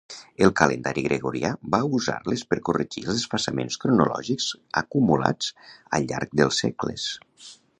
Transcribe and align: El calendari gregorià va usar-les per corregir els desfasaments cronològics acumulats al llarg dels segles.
El 0.45 0.51
calendari 0.59 1.01
gregorià 1.07 1.51
va 1.75 1.79
usar-les 1.97 2.43
per 2.53 2.59
corregir 2.69 3.03
els 3.05 3.11
desfasaments 3.21 3.77
cronològics 3.83 4.49
acumulats 4.85 5.53
al 5.99 6.09
llarg 6.13 6.35
dels 6.41 6.63
segles. 6.65 7.07